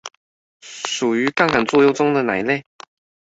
[0.63, 2.63] 屬於槓桿作用中的哪一類？